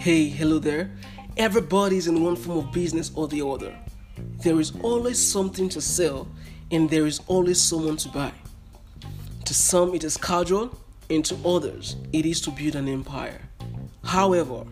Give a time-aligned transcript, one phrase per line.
[0.00, 0.92] Hey, hello there.
[1.36, 3.76] Everybody's in one form of business or the other.
[4.42, 6.26] There is always something to sell,
[6.70, 8.32] and there is always someone to buy.
[9.44, 10.74] To some, it is casual,
[11.10, 13.42] and to others, it is to build an empire.
[14.02, 14.64] However,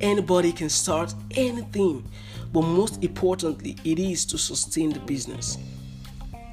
[0.00, 2.08] anybody can start anything,
[2.52, 5.58] but most importantly, it is to sustain the business.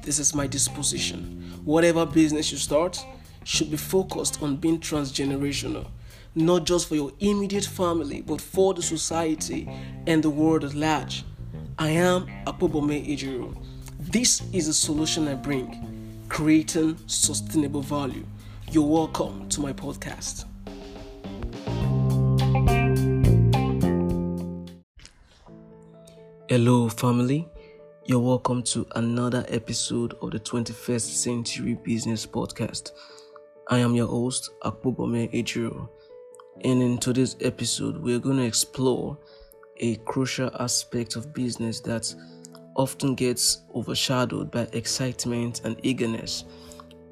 [0.02, 1.60] This is my disposition.
[1.64, 2.98] Whatever business you start
[3.44, 5.86] should be focused on being transgenerational
[6.34, 9.68] not just for your immediate family, but for the society
[10.06, 11.24] and the world at large.
[11.78, 13.56] I am Akpobome Ejiro.
[14.00, 18.26] This is a solution I bring, creating sustainable value.
[18.70, 20.44] You're welcome to my podcast.
[26.48, 27.48] Hello, family.
[28.06, 32.90] You're welcome to another episode of the 21st Century Business Podcast.
[33.68, 35.88] I am your host, Akpobome Ejiro.
[36.62, 39.18] And in today's episode, we're going to explore
[39.78, 42.14] a crucial aspect of business that
[42.76, 46.44] often gets overshadowed by excitement and eagerness,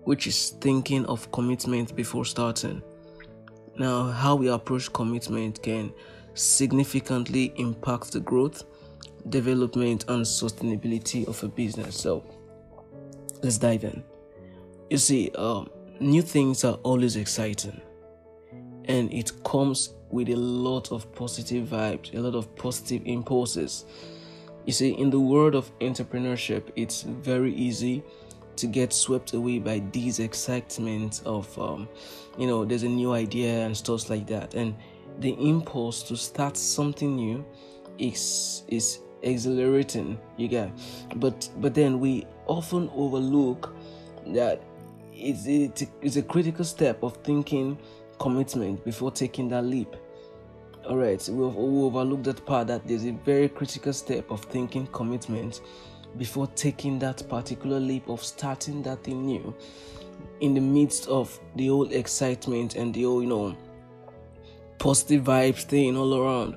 [0.04, 2.82] which is thinking of commitment before starting.
[3.76, 5.92] Now, how we approach commitment can
[6.34, 8.62] significantly impact the growth,
[9.28, 12.00] development, and sustainability of a business.
[12.00, 12.24] So,
[13.42, 14.04] let's dive in.
[14.88, 15.68] You see, um,
[16.00, 17.80] new things are always exciting
[18.86, 23.84] and it comes with a lot of positive vibes, a lot of positive impulses.
[24.66, 28.02] You see, in the world of entrepreneurship, it's very easy
[28.56, 31.88] to get swept away by these excitement of, um,
[32.38, 34.74] you know, there's a new idea and stuff like that, and
[35.18, 37.44] the impulse to start something new
[37.98, 40.18] is is exhilarating.
[40.36, 40.70] You get,
[41.16, 43.74] but but then we often overlook
[44.28, 44.62] that
[45.12, 45.46] it's
[46.00, 47.78] it's a critical step of thinking
[48.22, 49.96] commitment before taking that leap.
[50.88, 54.86] All right, we we overlooked that part that there's a very critical step of thinking
[54.86, 55.60] commitment
[56.16, 59.54] before taking that particular leap of starting that thing new
[60.40, 63.56] in the midst of the old excitement and the old, you know,
[64.78, 66.56] positive vibes thing all around.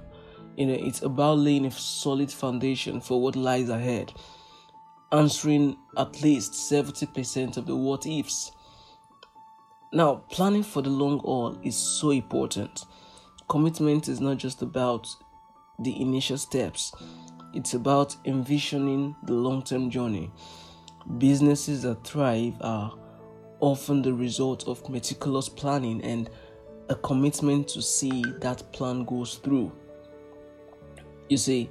[0.57, 4.13] You know, it's about laying a solid foundation for what lies ahead,
[5.11, 8.51] answering at least 70% of the what ifs
[9.95, 12.83] now, planning for the long haul is so important.
[13.47, 15.07] Commitment is not just about
[15.79, 16.94] the initial steps,
[17.53, 20.34] it's about envisioning the long term journey.
[21.17, 22.94] Businesses that thrive are
[23.61, 26.29] often the result of meticulous planning and
[26.89, 29.72] a commitment to see that plan goes through.
[31.29, 31.69] You see,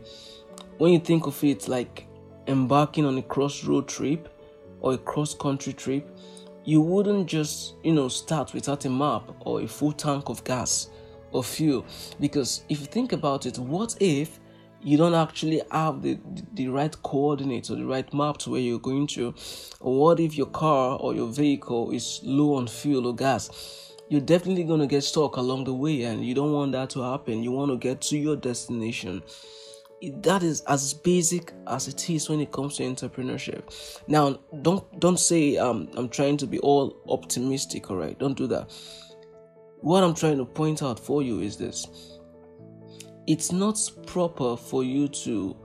[0.78, 2.06] when you think of it like
[2.46, 4.30] embarking on a cross road trip
[4.80, 6.08] or a cross country trip,
[6.64, 10.88] you wouldn't just, you know, start without a map or a full tank of gas
[11.32, 11.84] or fuel.
[12.20, 14.40] Because if you think about it, what if
[14.82, 16.18] you don't actually have the,
[16.54, 19.34] the right coordinates or the right map to where you're going to?
[19.80, 23.92] Or what if your car or your vehicle is low on fuel or gas?
[24.08, 27.00] You're definitely going to get stuck along the way, and you don't want that to
[27.00, 27.42] happen.
[27.42, 29.22] You want to get to your destination
[30.02, 34.02] that is as basic as it is when it comes to entrepreneurship.
[34.06, 38.18] Now don't don't say um, i'm trying to be all optimistic all right?
[38.18, 38.70] Don't do that.
[39.80, 41.86] What i'm trying to point out for you is this.
[43.26, 45.56] It's not proper for you to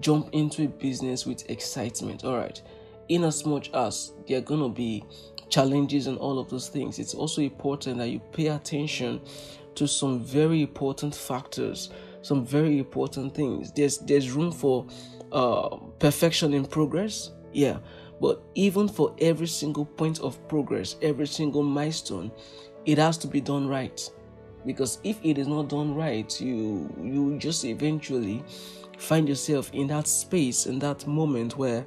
[0.00, 2.60] jump into a business with excitement all right?
[3.08, 5.04] In as much as there are going to be
[5.50, 9.20] challenges and all of those things it's also important that you pay attention
[9.74, 11.90] to some very important factors
[12.22, 13.72] some very important things.
[13.72, 14.86] There's there's room for
[15.32, 17.78] uh, perfection in progress, yeah.
[18.20, 22.30] But even for every single point of progress, every single milestone,
[22.86, 24.00] it has to be done right.
[24.64, 28.44] Because if it is not done right, you you just eventually
[28.98, 31.84] find yourself in that space in that moment where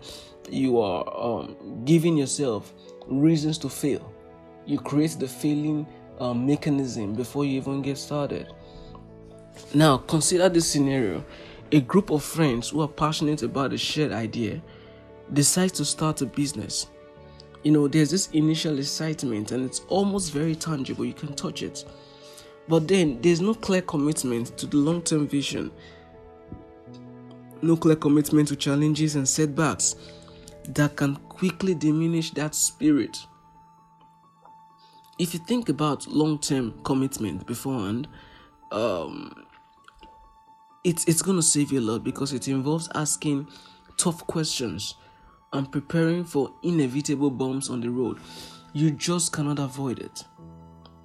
[0.49, 2.73] you are um, giving yourself
[3.07, 4.11] reasons to fail.
[4.65, 5.87] You create the failing
[6.19, 8.47] uh, mechanism before you even get started.
[9.73, 11.23] Now, consider this scenario
[11.71, 14.61] a group of friends who are passionate about a shared idea
[15.33, 16.87] decide to start a business.
[17.63, 21.83] You know, there's this initial excitement and it's almost very tangible, you can touch it.
[22.67, 25.71] But then there's no clear commitment to the long term vision,
[27.61, 29.95] no clear commitment to challenges and setbacks
[30.69, 33.17] that can quickly diminish that spirit.
[35.17, 38.07] If you think about long term commitment beforehand,
[38.71, 39.44] um,
[40.85, 43.47] it's it's gonna save you a lot because it involves asking
[43.97, 44.93] tough questions
[45.51, 48.19] and preparing for inevitable bumps on the road.
[48.73, 50.23] You just cannot avoid it.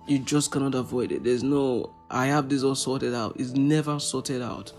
[0.07, 1.25] You just cannot avoid it.
[1.25, 3.41] There's no I have this all sorted out.
[3.41, 4.73] It's never sorted out.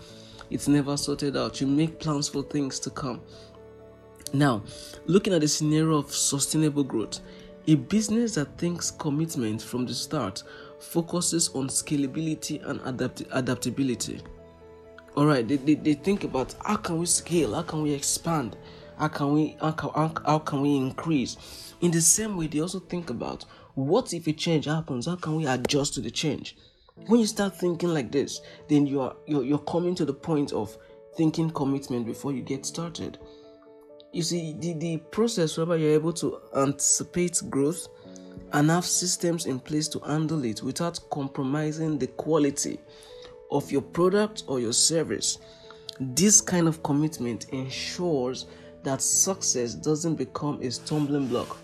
[0.50, 1.60] It's never sorted out.
[1.60, 3.20] You make plans for things to come.
[4.32, 4.62] Now,
[5.06, 7.20] looking at the scenario of sustainable growth,
[7.66, 10.44] a business that thinks commitment from the start
[10.78, 14.20] focuses on scalability and adapt- adaptability.
[15.14, 18.56] All right, they, they, they think about how can we scale, how can we expand,
[18.98, 19.90] how can we how can,
[20.24, 21.74] how, can we increase.
[21.82, 23.44] In the same way, they also think about
[23.74, 26.56] what if a change happens, how can we adjust to the change.
[27.06, 30.52] When you start thinking like this, then you are you're, you're coming to the point
[30.52, 30.76] of
[31.16, 33.18] thinking commitment before you get started.
[34.12, 37.88] You see, the, the process whereby you're able to anticipate growth
[38.52, 42.78] and have systems in place to handle it without compromising the quality
[43.52, 45.38] of your product or your service.
[46.00, 48.46] This kind of commitment ensures
[48.82, 51.58] that success doesn't become a stumbling block.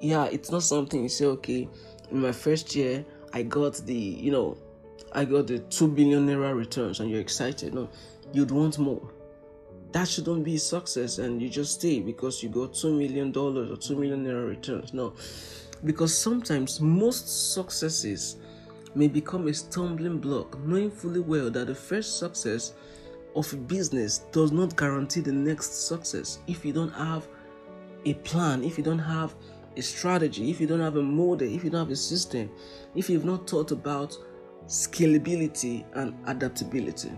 [0.00, 1.68] Yeah, it's not something you say, okay,
[2.10, 4.58] in my first year, I got the, you know,
[5.12, 7.74] I got the 2 billion naira returns and you're excited.
[7.74, 7.88] No,
[8.32, 9.08] you'd want more
[9.94, 13.76] that shouldn't be success and you just stay because you got two million dollars or
[13.76, 14.92] two million naira returns.
[14.92, 15.14] No,
[15.84, 18.36] because sometimes most successes
[18.94, 22.74] may become a stumbling block, knowing fully well that the first success
[23.34, 27.26] of a business does not guarantee the next success if you don't have
[28.04, 29.34] a plan, if you don't have
[29.76, 32.50] a strategy, if you don't have a model, if you don't have a system,
[32.94, 34.16] if you've not thought about
[34.66, 37.10] scalability and adaptability.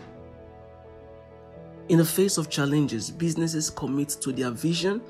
[1.88, 5.00] In the face of challenges, businesses commit to their vision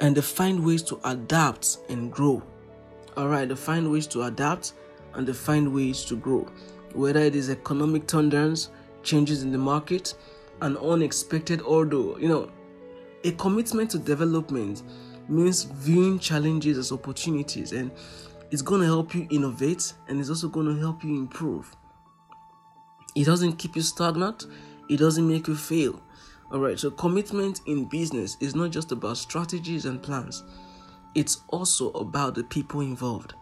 [0.00, 2.42] and they find ways to adapt and grow.
[3.16, 4.72] All right, they find ways to adapt
[5.14, 6.46] and they find ways to grow.
[6.94, 8.68] Whether it is economic turndowns,
[9.02, 10.14] changes in the market,
[10.60, 12.50] an unexpected order, you know,
[13.24, 14.82] a commitment to development
[15.28, 17.90] means viewing challenges as opportunities and
[18.50, 21.74] it's going to help you innovate and it's also going to help you improve.
[23.14, 24.46] It doesn't keep you stagnant,
[24.88, 26.02] it doesn't make you fail.
[26.50, 30.44] All right, so commitment in business is not just about strategies and plans,
[31.14, 33.34] it's also about the people involved.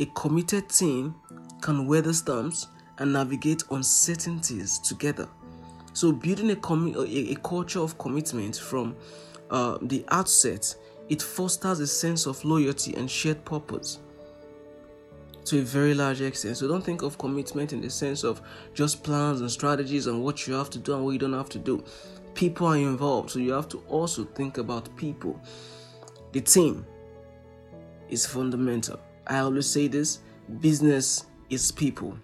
[0.00, 1.14] A committed team
[1.60, 2.68] can weather storms
[2.98, 5.28] and navigate uncertainties together.
[5.92, 8.96] So, building a, a, a culture of commitment from
[9.50, 10.74] uh, the outset,
[11.08, 14.00] it fosters a sense of loyalty and shared purpose
[15.44, 16.56] to a very large extent.
[16.56, 18.40] So don't think of commitment in the sense of
[18.72, 21.50] just plans and strategies and what you have to do and what you don't have
[21.50, 21.84] to do.
[22.34, 25.40] People are involved, so you have to also think about people.
[26.32, 26.84] The team
[28.08, 28.98] is fundamental.
[29.26, 30.20] I always say this
[30.60, 32.18] business is people.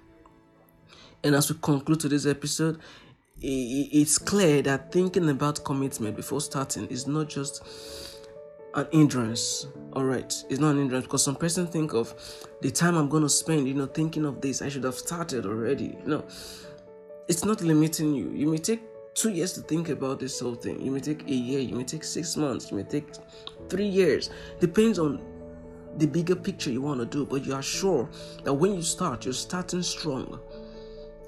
[1.22, 2.78] And as we conclude to this episode,
[3.42, 7.62] it's clear that thinking about commitment before starting is not just
[8.74, 10.32] an hindrance all right?
[10.48, 12.14] It's not an hindrance because some person think of
[12.60, 15.46] the time i'm going to spend you know thinking of this i should have started
[15.46, 16.22] already no
[17.30, 18.32] it's not limiting you.
[18.34, 18.82] You may take
[19.14, 20.80] two years to think about this whole thing.
[20.80, 23.06] You may take a year you may take six months you may take
[23.68, 24.30] three years.
[24.58, 25.22] Depends on
[25.96, 28.08] the bigger picture you want to do but you are sure
[28.44, 30.38] that when you start you're starting strong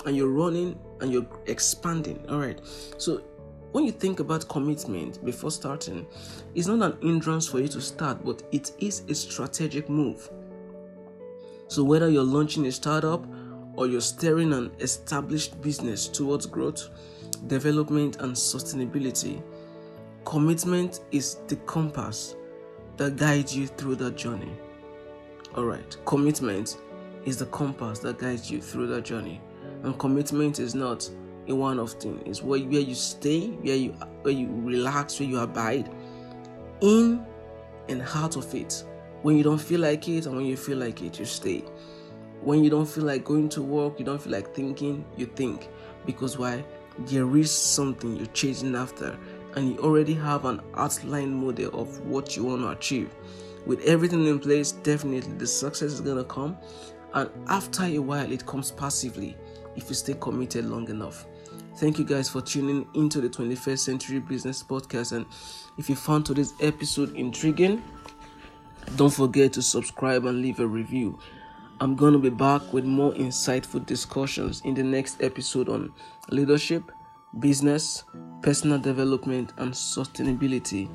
[0.06, 2.61] and you're running and you're expanding all right
[2.99, 3.23] so
[3.73, 6.06] when you think about commitment before starting,
[6.55, 10.31] it's not an hindrance for you to start, but it is a strategic move.
[11.69, 13.27] So, whether you're launching a startup
[13.75, 16.91] or you're steering an established business towards growth,
[17.46, 19.43] development, and sustainability,
[20.27, 22.37] commitment is the compass
[23.03, 24.53] that guides you through that journey.
[25.56, 26.79] All right, commitment
[27.25, 29.41] is the compass that guides you through that journey,
[29.82, 31.11] and commitment is not
[31.49, 33.91] a one-off thing It's where, where you stay, where you
[34.23, 35.91] where you relax, where you abide
[36.81, 37.27] in
[37.89, 38.85] and out of it.
[39.23, 41.65] When you don't feel like it and when you feel like it, you stay.
[42.41, 45.69] When you don't feel like going to work, you don't feel like thinking, you think.
[46.06, 46.65] Because why?
[47.06, 49.19] There is something you're chasing after,
[49.55, 53.15] and you already have an outline model of what you want to achieve.
[53.67, 56.56] With everything in place, definitely the success is gonna come,
[57.15, 59.37] and after a while, it comes passively
[59.77, 61.27] if you stay committed long enough.
[61.77, 65.13] Thank you guys for tuning into the 21st Century Business Podcast.
[65.13, 65.27] And
[65.79, 67.82] if you found today's episode intriguing,
[68.97, 71.19] don't forget to subscribe and leave a review.
[71.81, 75.93] I'm going to be back with more insightful discussions in the next episode on
[76.31, 76.93] leadership,
[77.41, 78.05] business,
[78.43, 80.89] personal development, and sustainability.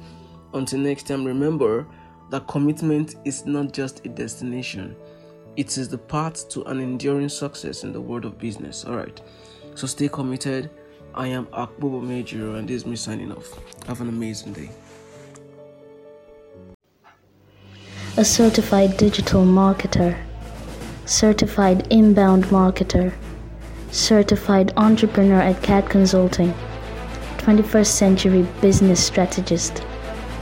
[0.53, 1.87] Until next time, remember
[2.29, 4.95] that commitment is not just a destination,
[5.55, 8.85] it is the path to an enduring success in the world of business.
[8.85, 9.19] All right.
[9.75, 10.69] So stay committed.
[11.15, 13.47] I am Akpobome Ejiro, and this is me signing off.
[13.87, 14.69] Have an amazing day.
[18.17, 20.17] A certified digital marketer
[21.07, 23.13] certified inbound marketer,
[23.91, 26.53] certified entrepreneur at CAD Consulting,
[27.37, 29.83] 21st century business strategist,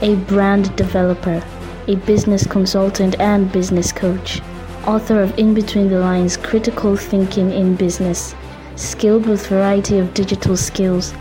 [0.02, 1.42] a brand developer,
[1.88, 4.40] a business consultant and business coach,
[4.86, 8.34] author of In Between the Lines Critical Thinking in Business,
[8.74, 11.14] skilled with variety of digital skills,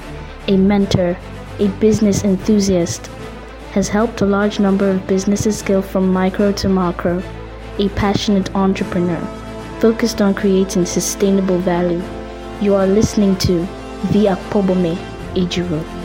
[0.48, 1.18] a mentor,
[1.60, 3.08] a business enthusiast,
[3.72, 7.22] has helped a large number of businesses scale from micro to macro,
[7.78, 9.20] a passionate entrepreneur,
[9.80, 12.02] focused on creating sustainable value.
[12.62, 13.60] You are listening to
[14.12, 14.96] The Akpobome
[15.36, 16.05] Ejiro.